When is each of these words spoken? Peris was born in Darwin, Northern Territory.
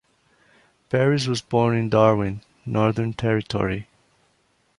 Peris 0.89 1.27
was 1.27 1.43
born 1.43 1.77
in 1.77 1.87
Darwin, 1.87 2.41
Northern 2.65 3.13
Territory. 3.13 3.87